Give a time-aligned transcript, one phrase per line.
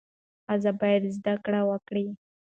[0.45, 2.07] ښځه باید زده کړه وکړي.